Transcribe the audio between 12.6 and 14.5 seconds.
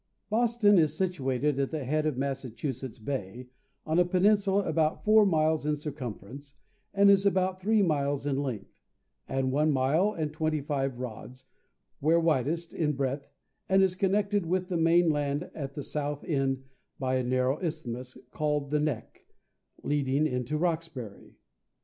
in breadth, and is connected